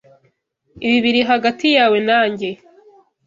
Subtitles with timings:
[0.85, 2.49] Ibi biri hagati yawe nanjye.